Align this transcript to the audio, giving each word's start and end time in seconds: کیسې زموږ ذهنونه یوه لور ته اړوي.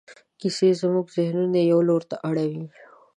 کیسې 0.39 0.69
زموږ 0.81 1.05
ذهنونه 1.17 1.59
یوه 1.71 1.83
لور 1.89 2.03
ته 2.09 2.15
اړوي. 2.29 2.65